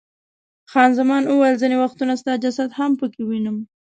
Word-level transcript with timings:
خان 0.71 0.89
زمان 0.99 1.23
وویل، 1.25 1.59
ځیني 1.61 1.77
وختونه 1.79 2.13
ستا 2.21 2.33
جسد 2.43 2.69
هم 2.79 2.91
پکې 2.99 3.21
وینم. 3.29 3.57